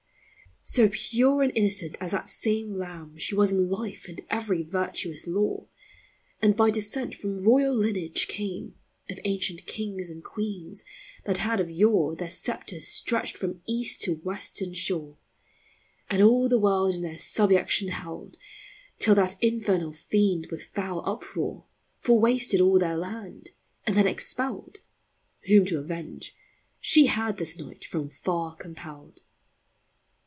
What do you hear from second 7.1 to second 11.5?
from royall lynage came Of ancient kinges and queenes, that